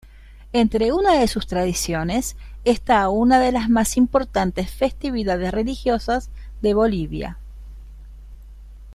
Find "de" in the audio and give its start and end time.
3.39-3.51, 6.63-6.73